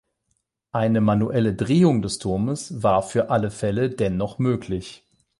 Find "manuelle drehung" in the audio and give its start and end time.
0.99-2.01